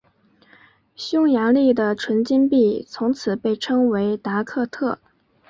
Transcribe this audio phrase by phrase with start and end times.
[0.95, 4.97] 匈牙利的纯金币从此被称为达克特。